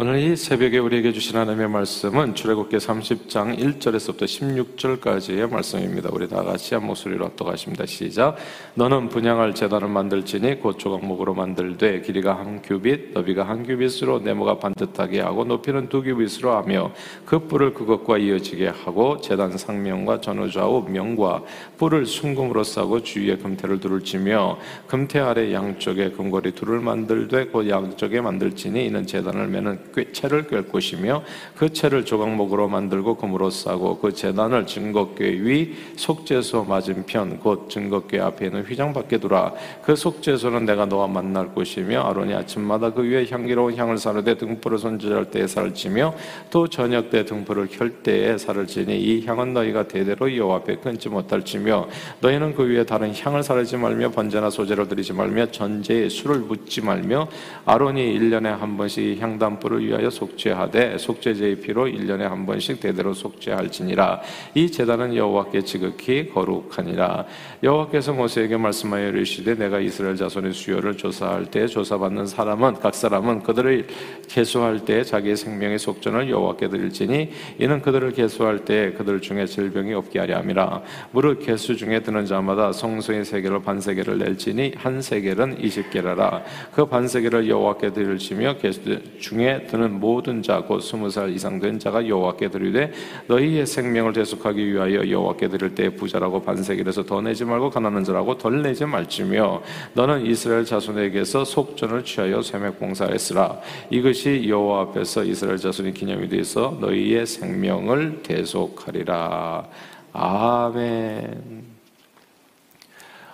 [0.00, 6.10] 오늘 이 새벽에 우리에게 주신 하나님의 말씀은 출애굽기 30장 1절에서부터 16절까지의 말씀입니다.
[6.12, 7.84] 우리 다 같이 한 목소리로 합독하십니다.
[7.84, 8.36] 시작.
[8.74, 15.18] 너는 분양할 재단을 만들지니 곧 조각목으로 만들되 길이가 한 규빗, 너비가 한 규빗으로 네모가 반듯하게
[15.18, 16.92] 하고 높이는 두 규빗으로 하며
[17.24, 21.42] 그 뿔을 그것과 이어지게 하고 재단 상명과 전후좌우 명과
[21.76, 28.20] 뿔을 순금으로 싸고 주위에 금태를 둘을 치며 금태 아래 양쪽에 금고리 둘을 만들되 곧 양쪽에
[28.20, 31.22] 만들지니 이는 재단을 매는 채를 꿰 것이며
[31.56, 38.46] 그 채를 조각목으로 만들고 금으로 싸고 그 재단을 증거궤 위 속죄소 맞은편 곧 증거궤 앞에
[38.46, 39.52] 있는 휘장 밖에 두라.
[39.82, 45.30] 그 속죄소는 내가 너와 만날 곳이며 아론이 아침마다 그 위에 향기로운 향을 사르되 등불을 손질할
[45.30, 46.14] 때에 살을 치며
[46.50, 51.08] 또 저녁 때 등불을 켤 때에 살을 치니 이 향은 너희가 대대로 여호와 앞에 끊지
[51.08, 51.88] 못할 지며
[52.20, 57.28] 너희는 그 위에 다른 향을 사르지 말며 번제나 소제를 드리지 말며 전제에 술을 묻지 말며
[57.64, 64.20] 아론이 일년에한 번씩 향단불을 위하여 속죄하되 속죄제의 피로 1년에 한 번씩 대대로 속죄할지니라.
[64.54, 67.26] 이 제단은 여호와께 지극히 거룩하니라.
[67.62, 73.86] 여호와께서 모세에게 말씀하여 이르시되 내가 이스라엘 자손의 수요를 조사할 때 조사받는 사람은 각 사람은 그들을
[74.28, 80.18] 계수할 때 자기의 생명의 속전을 여호와께 드릴지니 이는 그들을 계수할 때 그들 중에 질병이 없게
[80.18, 80.82] 하려 함이라.
[81.12, 86.42] 무릇 계수 중에 드는 자마다 성소의 세계를 반세계를 낼지니 한 세계는 20개라라.
[86.74, 88.78] 그 반세계를 여호와께 드릴지며 계수
[89.18, 92.92] 중에 드는 모든 자 곧 스무 살 이상 된 자가 여호와께 드리되
[93.26, 98.62] 너희의 생명을 대속하기 위하여 여호와께 드릴 때 부자라고 반세기에서 더 내지 말고 가난한 자라고 덜
[98.62, 99.62] 내지 말지며
[99.94, 103.60] 너는 이스라엘 자손에게서 속전을 취하여 세맥 봉사했으라
[103.90, 109.64] 이것이 여호와 앞에서 이스라엘 자손의 기념이 되어서 너희의 생명을 대속하리라
[110.12, 111.64] 아멘.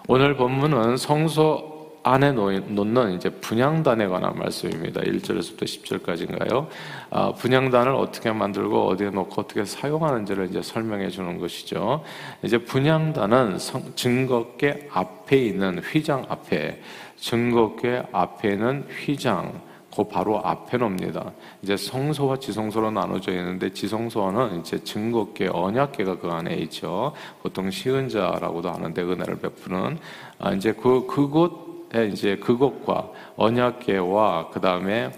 [0.07, 1.74] 오늘 본문은 성소
[2.07, 5.01] 안에 놓는 이제 분양단에 관한 말씀입니다.
[5.01, 6.69] 1절에서부터 10절까지인가요?
[7.09, 12.05] 아, 분양단을 어떻게 만들고 어디에 놓고 어떻게 사용하는지를 이제 설명해 주는 것이죠.
[12.43, 13.57] 이제 분양단은
[13.95, 16.83] 증거계 앞에 있는 휘장 앞에
[17.17, 19.63] 증거계 앞에 있는 휘장
[19.97, 21.33] 그 바로 앞에 놉니다.
[21.63, 27.15] 이제 성소와 지성소로 나눠져 있는데 지성소는 이제 증거계 언약계가 그 안에 있죠.
[27.43, 29.99] 보통 시은자라고도 하는데 은혜를 베푸는
[30.39, 31.74] 아, 이제 그 그곳
[32.11, 35.11] 이제 그것과 언약계와 그 다음에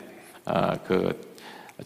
[0.44, 1.34] 아, 그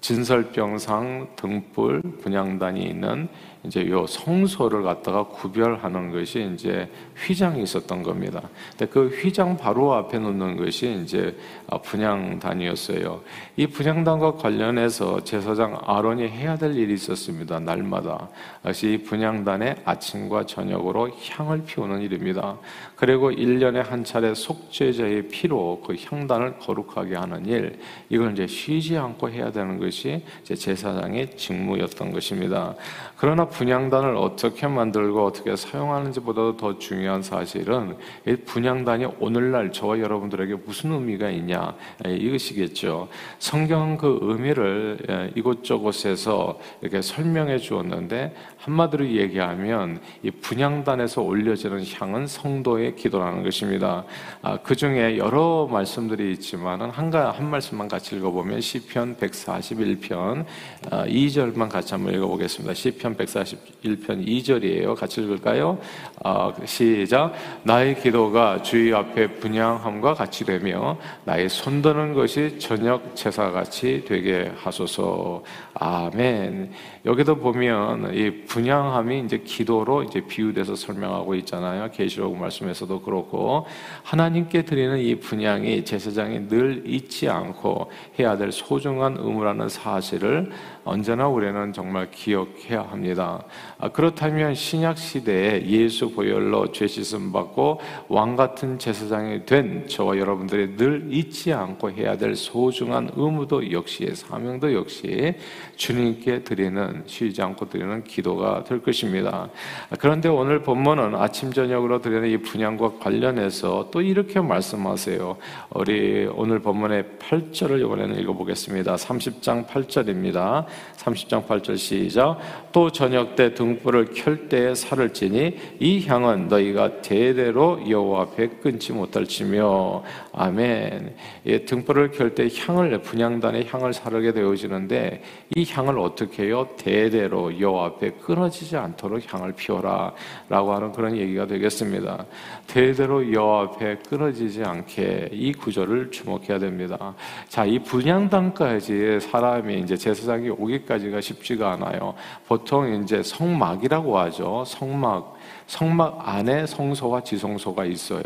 [0.01, 3.29] 진설병상 등불 분양단이 있는
[3.65, 6.91] 이제 요 성소를 갖다가 구별하는 것이 이제
[7.27, 8.41] 휘장이 있었던 겁니다.
[8.71, 11.37] 근데 그 휘장 바로 앞에 놓는 것이 이제
[11.85, 13.21] 분양단이었어요.
[13.57, 17.61] 이 분양단과 관련해서 제사장 아론이 해야 될 일이 있었습니다.
[17.61, 18.29] 날마다.
[18.63, 22.57] 그래서 이 분양단에 아침과 저녁으로 향을 피우는 일입니다.
[22.97, 27.79] 그리고 1년에 한 차례 속죄자의 피로 그 향단을 거룩하게 하는 일,
[28.09, 32.75] 이걸 이제 쉬지 않고 해야 되는 것이 제사장의 직무였던 것입니다.
[33.17, 37.97] 그러나 분양단을 어떻게 만들고 어떻게 사용하는지보다도 더 중요한 사실은
[38.27, 41.75] 이 분양단이 오늘날 저와 여러분들에게 무슨 의미가 있냐
[42.07, 43.09] 예, 이것이겠죠.
[43.39, 52.97] 성경 그 의미를 예, 이곳저곳에서 이렇게 설명해 주었는데 한마디로 얘기하면 이 분양단에서 올려지는 향은 성도의
[52.97, 54.05] 기도라는 것입니다.
[54.43, 60.45] 아, 그 중에 여러 말씀들이 있지만 한, 한 말씀만 같이 읽어보면 시편 141편
[60.91, 62.75] 2절만 아, 같이 한번 읽어보겠습니다.
[62.75, 64.95] 시편 141 141편 2절이에요.
[64.95, 65.79] 같이 읽을까요?
[66.25, 67.33] 어, 시작.
[67.63, 75.43] 나의 기도가 주의 앞에 분양함과 같이 되며 나의 손드는 것이 저녁 제사같이 되게 하소서.
[75.75, 76.73] 아멘.
[77.07, 81.91] 여기도 보면 이 분양함이 이제 기도로 이제 비유돼서 설명하고 있잖아요.
[81.91, 83.67] 계시록 말씀에서도 그렇고
[84.03, 90.51] 하나님께 드리는 이 분양이 제사장이 늘 잊지 않고 해야 될 소중한 의무라는 사실을
[90.85, 93.43] 언제나 우리는 정말 기억해야 합니다.
[93.79, 100.77] 아, 그렇다면 신약 시대에 예수 보혈로 죄 씻음 받고 왕 같은 제사장이 된 저와 여러분들이
[100.77, 105.35] 늘 잊지 않고 해야 될 소중한 의무도 역시 사명도 역시
[105.77, 109.51] 주님께 드리는 쉬지 않고 드리는 기도가 될 것입니다.
[109.91, 115.37] 아, 그런데 오늘 본문은 아침 저녁으로 드리는 이 분양과 관련해서 또 이렇게 말씀하세요.
[115.75, 118.97] 우리 오늘 본문의 8절을 이번에는 읽어보겠습니다.
[118.97, 120.70] 30장 8절입니다.
[120.97, 122.39] 30장 8절 시작.
[122.73, 128.93] 또 저녁 때 등불을 켤 때에 살을 찌니 이 향은 너희가 대대로 여호와 앞에 끊지
[128.93, 130.03] 못할 지며
[130.33, 131.15] 아멘.
[131.47, 135.23] 예, 등불을 켤 때 향을 분양단의 향을 사르게 되어지는데
[135.57, 136.69] 이 향을 어떻게 해요?
[136.77, 142.25] 대대로 여호와 앞에 끊어지지 않도록 향을 피워라라고 하는 그런 얘기가 되겠습니다.
[142.67, 147.15] 대대로 여호와 앞에 끊어지지 않게 이 구절을 주목해야 됩니다.
[147.49, 152.15] 자, 이 분양단까지 사람이 이제 제사장이 오기까지가 쉽지가 않아요.
[152.47, 154.65] 보통 이제 성막이라고 하죠.
[154.67, 155.39] 성막.
[155.71, 158.23] 성막 안에 성소와 지성소가 있어요.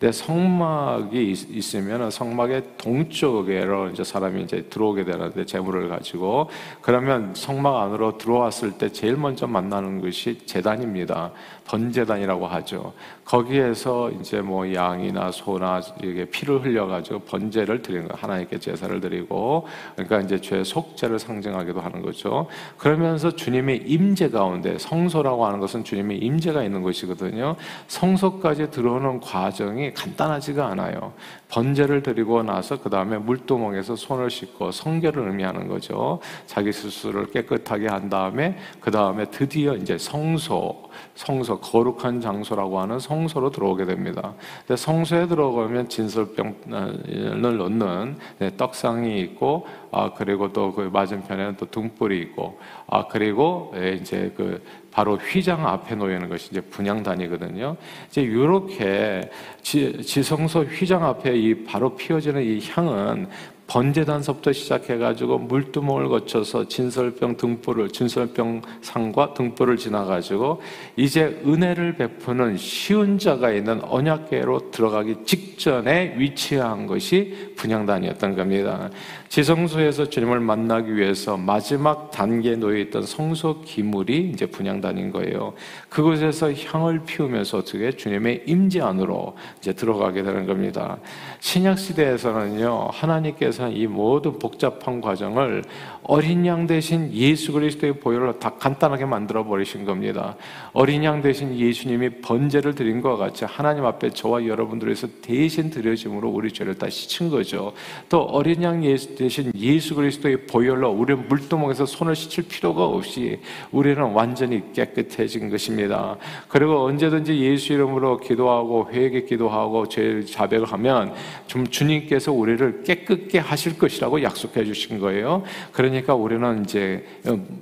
[0.00, 6.50] 근데 성막이 있, 으면 성막의 동쪽으로 이제 사람이 이제 들어오게 되는데 재물을 가지고
[6.82, 11.30] 그러면 성막 안으로 들어왔을 때 제일 먼저 만나는 것이 재단입니다.
[11.68, 12.94] 번제단이라고 하죠.
[13.24, 20.20] 거기에서 이제 뭐 양이나 소나 이게 피를 흘려가지고 번제를 드리는 거 하나님께 제사를 드리고 그러니까
[20.20, 22.46] 이제 죄 속죄를 상징하기도 하는 거죠.
[22.78, 27.56] 그러면서 주님의 임재 가운데 성소라고 하는 것은 주님의 임재가 있는 것이거든요.
[27.88, 31.12] 성소까지 들어오는 과정이 간단하지가 않아요.
[31.48, 36.20] 번제를 드리고 나서 그 다음에 물두멍에서 손을 씻고 성결을 의미하는 거죠.
[36.46, 43.50] 자기 스스로를 깨끗하게 한 다음에 그 다음에 드디어 이제 성소, 성소 거룩한 장소라고 하는 성소로
[43.50, 44.34] 들어오게 됩니다.
[44.66, 52.20] 근데 성소에 들어가면 진설병을 넣는 네, 떡상이 있고 아 그리고 또 그 맞은편에는 또 등불이
[52.20, 54.62] 있고 아 그리고 예, 이제 그
[54.98, 57.76] 바로 휘장 앞에 놓이는 것이 이제 분양단이거든요.
[58.08, 59.30] 이제 이렇게
[59.62, 63.28] 지 성소 휘장 앞에 이 바로 피어지는 이 향은
[63.68, 70.62] 번제단서부터 시작해가지고 물두멍을 거쳐서 진설병 등불을 진설병 상과 등불을 지나가지고
[70.96, 78.90] 이제 은혜를 베푸는 쉬운 자가 있는 언약계로 들어가기 직전에 위치한 것이 분양단이었던 겁니다.
[79.28, 85.52] 지성소에서 주님을 만나기 위해서 마지막 단계에 놓여 있던 성소 기물이 이제 분양단인 거예요.
[85.90, 90.96] 그곳에서 향을 피우면서 어떻게 주님의 임재 안으로 이제 들어가게 되는 겁니다.
[91.40, 95.64] 신약 시대에서는요 하나님께서 이 모든 복잡한 과정을
[96.08, 100.36] 어린 양 대신 예수 그리스도의 보혈로 다 간단하게 만들어 버리신 겁니다.
[100.72, 106.50] 어린 양 대신 예수님이 번제를 드린 것과 같이 하나님 앞에 저와 여러분들에서 대신 드려짐으로 우리
[106.50, 107.74] 죄를 다 씻은 거죠.
[108.08, 113.38] 또 어린 양 예수 대신 예수 그리스도의 보혈로 우리는 물두멍에서 손을 씻을 필요가 없이
[113.70, 116.16] 우리는 완전히 깨끗해진 것입니다.
[116.48, 121.12] 그리고 언제든지 예수 이름으로 기도하고 회개 기도하고 죄 자백을 하면
[121.46, 125.42] 좀 주님께서 우리를 깨끗게 하실 것이라고 약속해 주신 거예요.
[125.72, 127.04] 그러니 그러니까 우리는 이제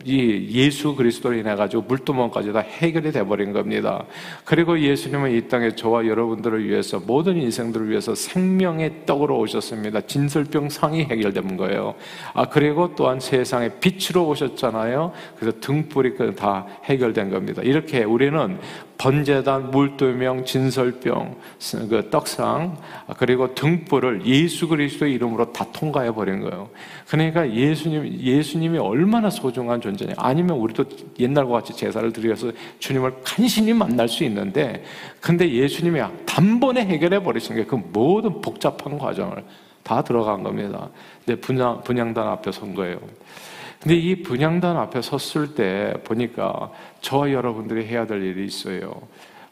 [0.05, 4.05] 이 예수 그리스도로 인해 가지고 물두멍까지 다 해결이 돼 버린 겁니다.
[4.45, 10.03] 그리고 예수님은 이 땅에 저와 여러분들을 위해서 모든 인생들을 위해서 생명의 떡으로 오셨습니다.
[10.03, 11.95] 진설병 상이 해결된 거예요.
[12.35, 15.13] 아 그리고 또한 세상에 빛으로 오셨잖아요.
[15.39, 17.63] 그래서 등불이 그다 해결된 겁니다.
[17.63, 18.59] 이렇게 우리는
[18.99, 21.37] 번제단, 물두명, 진설병,
[21.91, 22.79] 그 떡상,
[23.19, 26.71] 그리고 등불을 예수 그리스도의 이름으로 다 통과해 버린 거예요.
[27.07, 30.15] 그러니까 예수님, 예수님이 얼마나 소중한 존재냐.
[30.17, 30.87] 아니면 우리도
[31.19, 34.83] 옛날과 같이 제사를 드려서 주님을 간신히 만날 수 있는데,
[35.21, 39.45] 근데 예수님이 단번에 해결해 버리신 게 그 모든 복잡한 과정을
[39.83, 40.89] 다 들어간 겁니다.
[41.25, 42.99] 근데 분양, 분양단 앞에 선 거예요.
[43.81, 49.03] 근데 이 분양단 앞에 섰을 때 보니까 저와 여러분들이 해야 될 일이 있어요.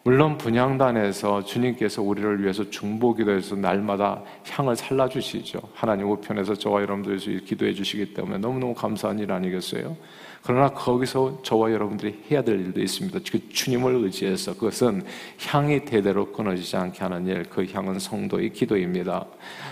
[0.06, 5.60] 물론 분양단에서 주님께서 우리를 위해서 중보기도해서 날마다 향을 살라 주시죠.
[5.72, 9.96] 하나님 우편에서 저와 여러분들 위 기도해 주시기 때문에 너무너무 감사한 일 아니겠어요?
[10.42, 13.18] 그러나 거기서 저와 여러분들이 해야 될 일도 있습니다.
[13.32, 15.04] 그 주님을 의지해서 그것은
[15.46, 19.24] 향이 대대로 끊어지지 않게 하는 일, 그 향은 성도의 기도입니다.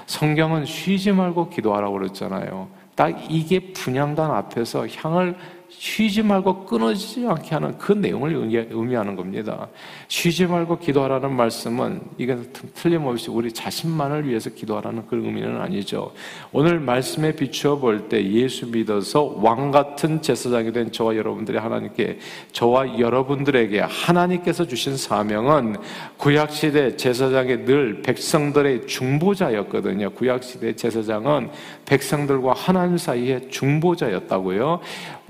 [0.07, 2.82] 성경은 쉬지 말고 기도하라고 그랬잖아요.
[2.95, 5.37] 딱 이게 분양단 앞에서 향을
[5.79, 8.33] 쉬지 말고 끊어지지 않게 하는 그 내용을
[8.71, 9.69] 의미하는 겁니다.
[10.07, 12.37] 쉬지 말고 기도하라는 말씀은 이게
[12.75, 16.13] 틀림없이 우리 자신만을 위해서 기도하라는 그 의미는 아니죠.
[16.53, 22.19] 오늘 말씀에 비추어 볼 때 예수 믿어서 왕 같은 제사장이 된 저와 여러분들이 하나님께
[22.53, 25.77] 저와 여러분들에게 하나님께서 주신 사명은
[26.17, 30.11] 구약 시대 제사장이 늘 백성들의 중보자였거든요.
[30.11, 31.51] 구약 시대 제사장은
[31.87, 34.81] 백성들과 하나님 사이의 중보자였다고요.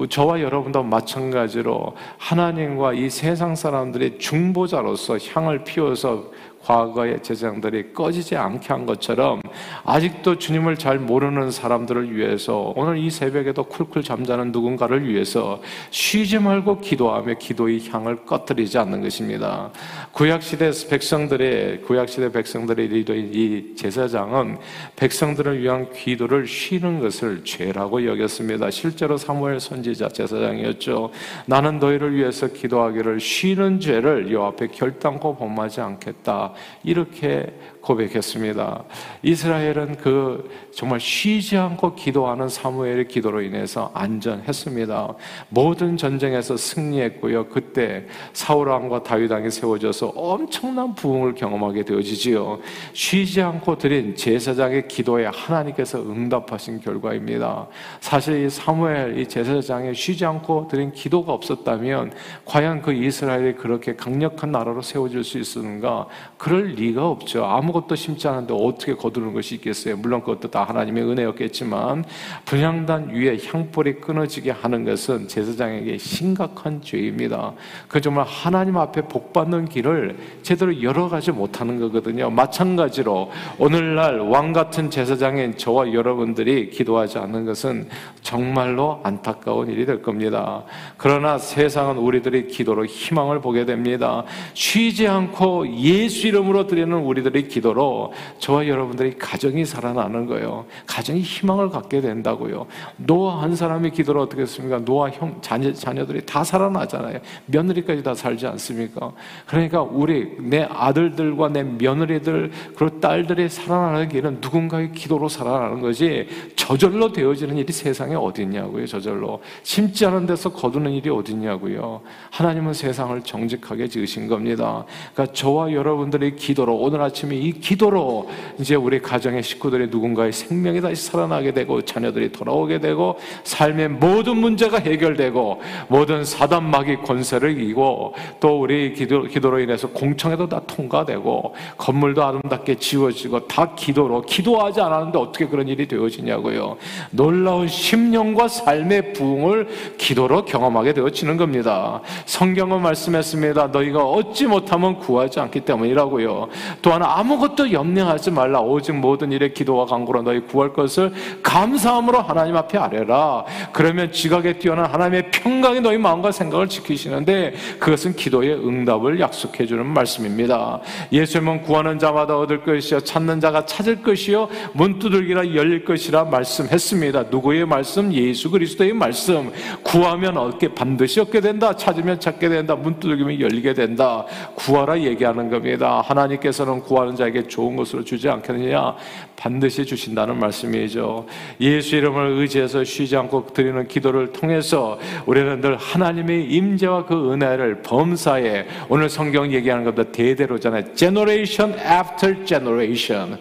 [0.08, 6.30] 저와 여러분도 마찬가지로 하나님과 이 세상 사람들의 중보자로서 향을 피워서
[6.64, 9.40] 과거의 제장들이 꺼지지 않게 한 것처럼
[9.84, 16.80] 아직도 주님을 잘 모르는 사람들을 위해서 오늘 이 새벽에도 쿨쿨 잠자는 누군가를 위해서 쉬지 말고
[16.80, 19.70] 기도하며 기도의 향을 꺼뜨리지 않는 것입니다.
[20.12, 24.58] 구약시대 백성들의, 구약시대 백성들의 이 제사장은
[24.96, 28.70] 백성들을 위한 기도를 쉬는 것을 죄라고 여겼습니다.
[28.70, 31.10] 실제로 사무엘 선지자 제사장이었죠.
[31.46, 36.51] 나는 너희를 위해서 기도하기를 쉬는 죄를 여 앞에 결단코 범하지 않겠다.
[36.82, 38.84] 이렇게 고백했습니다.
[39.22, 45.14] 이스라엘은 그 정말 쉬지 않고 기도하는 사무엘의 기도로 인해서 안전했습니다.
[45.48, 47.48] 모든 전쟁에서 승리했고요.
[47.48, 52.60] 그때 사울 왕과 다윗 왕이 세워져서 엄청난 부흥을 경험하게 되어지지요.
[52.92, 57.66] 쉬지 않고 드린 제사장의 기도에 하나님께서 응답하신 결과입니다.
[58.00, 62.12] 사실 이 사무엘 이 제사장의 쉬지 않고 드린 기도가 없었다면
[62.44, 66.06] 과연 그 이스라엘이 그렇게 강력한 나라로 세워질 수 있었는가?
[66.42, 67.44] 그럴 리가 없죠.
[67.44, 69.96] 아무 아무것도 심지 않은데 어떻게 거두는 것이 있겠어요?
[69.96, 72.04] 물론 그것도 다 하나님의 은혜였겠지만
[72.44, 77.52] 분향단 위에 향불이 끊어지게 하는 것은 제사장에게 심각한 죄입니다.
[77.86, 82.28] 그 정말 하나님 앞에 복 받는 길을 제대로 열어가지 못하는 거거든요.
[82.30, 87.88] 마찬가지로 오늘날 왕 같은 제사장인 저와 여러분들이 기도하지 않는 것은
[88.22, 90.64] 정말로 안타까운 일이 될 겁니다.
[90.96, 94.24] 그러나 세상은 우리들의 기도로 희망을 보게 됩니다.
[94.54, 100.66] 쉬지 않고 예수 이름으로 드리는 우리들의 기도 기도로 저와 여러분들이 가정이 살아나는 거예요.
[100.86, 102.66] 가정이 희망을 갖게 된다고요.
[102.96, 104.84] 노아 한 사람의 기도를 어떻게 했습니까?
[104.84, 107.20] 노아 형, 자녀, 자녀들이 다 살아나잖아요.
[107.46, 109.12] 며느리까지 다 살지 않습니까?
[109.46, 117.12] 그러니까 우리, 내 아들들과 내 며느리들, 그리고 딸들이 살아나는 길은 누군가의 기도로 살아나는 거지 저절로
[117.12, 119.40] 되어지는 일이 세상에 어디 있냐고요, 저절로.
[119.62, 122.02] 심지 않은 데서 거두는 일이 어디 있냐고요.
[122.30, 124.84] 하나님은 세상을 정직하게 지으신 겁니다.
[125.14, 130.80] 그러니까 저와 여러분들 의 기도로 오늘 아침에 이 기도로 이제 우리 가정의 식구들이 누군가의 생명이
[130.80, 138.14] 다시 살아나게 되고 자녀들이 돌아오게 되고 삶의 모든 문제가 해결되고 모든 사단 마귀 권세를 이기고
[138.40, 145.18] 또 우리 기도, 기도로 인해서 공청에도 다 통과되고 건물도 아름답게 지워지고 다 기도로 기도하지 않았는데
[145.18, 146.76] 어떻게 그런 일이 되어지냐고요.
[147.10, 152.00] 놀라운 심령과 삶의 부흥을 기도로 경험하게 되어지는 겁니다.
[152.26, 153.68] 성경은 말씀했습니다.
[153.68, 156.48] 너희가 얻지 못하면 구하지 않기 때문이라고 요.
[156.82, 158.60] 또한 아무것도 염려하지 말라.
[158.60, 163.44] 오직 모든 일에 기도와 간구로 너희 구할 것을 감사함으로 하나님 앞에 아뢰라.
[163.72, 170.80] 그러면 지각에 뛰어난 하나님의 평강이 너희 마음과 생각을 지키시는데 그것은 기도의 응답을 약속해 주는 말씀입니다.
[171.12, 177.24] 예수님은 구하는 자마다 얻을 것이요 찾는 자가 찾을 것이요 문 두들기라 열릴 것이라 말씀했습니다.
[177.30, 178.12] 누구의 말씀?
[178.12, 179.52] 예수 그리스도의 말씀.
[179.82, 181.74] 구하면 얻게 반드시 얻게 된다.
[181.76, 182.74] 찾으면 찾게 된다.
[182.74, 184.24] 문 두들기면 열리게 된다.
[184.54, 185.91] 구하라 얘기하는 겁니다.
[186.00, 188.96] 하나님께서는 구하는 자에게 좋은 것으로 주지 않겠느냐?
[189.36, 191.26] 반드시 주신다는 말씀이죠.
[191.60, 198.66] 예수 이름을 의지해서 쉬지 않고 드리는 기도를 통해서 우리는 늘 하나님의 임재와 그 은혜를 범사에
[198.88, 200.94] 오늘 성경 얘기하는 것보다 대대로잖아요.
[200.94, 203.38] generation after generation.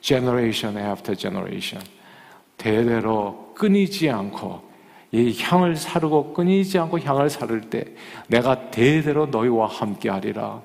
[0.00, 1.86] generation after generation.
[2.56, 4.66] 대대로 끊이지 않고
[5.12, 7.84] 이 향을 사르고 끊이지 않고 향을 사를 때
[8.28, 10.60] 내가 대대로 너희와 함께 하리라.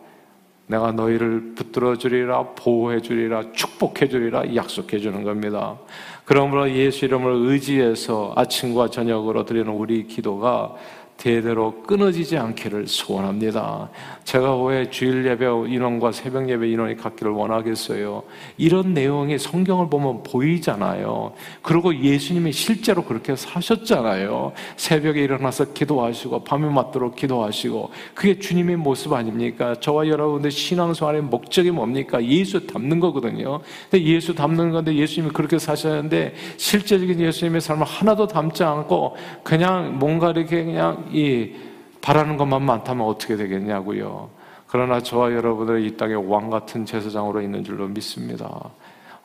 [0.71, 5.77] 내가 너희를 붙들어 주리라, 보호해 주리라, 축복해 주리라 약속해 주는 겁니다.
[6.23, 10.73] 그러므로 예수 이름을 의지해서 아침과 저녁으로 드리는 우리 기도가
[11.21, 13.91] 대대로 끊어지지 않기를 소원합니다.
[14.23, 18.23] 제가 왜 주일 예배 인원과 새벽 예배 인원이 갖기를 원하겠어요?
[18.57, 21.33] 이런 내용이 성경을 보면 보이잖아요.
[21.61, 24.53] 그리고 예수님이 실제로 그렇게 사셨잖아요.
[24.77, 29.75] 새벽에 일어나서 기도하시고 밤에 맞도록 기도하시고 그게 주님의 모습 아닙니까?
[29.79, 32.23] 저와 여러분들 신앙생활의 목적이 뭡니까?
[32.25, 33.59] 예수 닮는 거거든요.
[33.91, 40.31] 근데 예수 닮는 건데 예수님이 그렇게 사셨는데 실제적인 예수님의 삶을 하나도 닮지 않고 그냥 뭔가
[40.31, 41.55] 이렇게 그냥 이
[42.01, 44.29] 바라는 것만 많다면 어떻게 되겠냐고요.
[44.67, 48.71] 그러나 저와 여러분들 이 땅에 왕 같은 제사장으로 있는 줄로 믿습니다.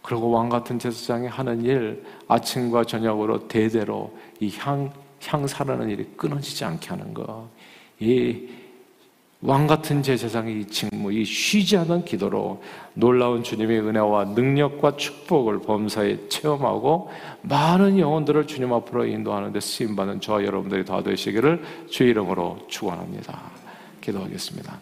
[0.03, 4.93] 그리고 왕 같은 제사장이 하는 일 아침과 저녁으로 대대로 이 향,
[5.25, 7.49] 향 사르는 일이 끊어지지 않게 하는 거.
[7.99, 8.49] 이
[9.47, 12.61] 왕 같은 제사장의 이 직무, 이 쉬지 않은 기도로
[12.95, 17.11] 놀라운 주님의 은혜와 능력과 축복을 범사에 체험하고
[17.43, 23.41] 많은 영혼들을 주님 앞으로 인도하는데 쓰임 받는 저와 여러분들이 다 되시기를 주 이름으로 축원합니다.
[24.01, 24.81] 기도하겠습니다.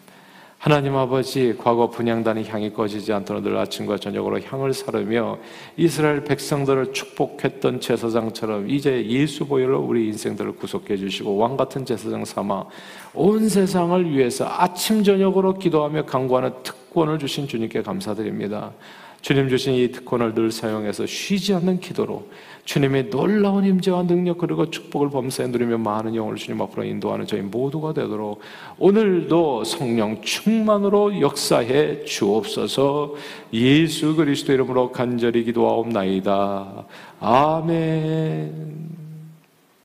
[0.65, 5.37] 하나님 아버지 과거 분양단의 향이 꺼지지 않도록 늘 아침과 저녁으로 향을 사르며
[5.77, 12.63] 이스라엘 백성들을 축복했던 제사장처럼 이제 예수 보혈로 우리 인생들을 구속해 주시고 왕 같은 제사장 삼아
[13.13, 18.71] 온 세상을 위해서 아침 저녁으로 기도하며 강구하는 특권을 주신 주님께 감사드립니다.
[19.25, 22.27] 주님 주신 이 특권을 늘 사용해서 쉬지 않는 기도로
[22.65, 27.91] 주님의 놀라운 임재와 능력 그리고 축복을 범사에 누리며 많은 영혼을 주님 앞으로 인도하는 저희 모두가
[27.95, 28.39] 되도록
[28.77, 33.15] 오늘도 성령 충만으로 역사해 주옵소서
[33.51, 36.85] 예수 그리스도 이름으로 간절히 기도하옵나이다.
[37.19, 39.04] 아멘.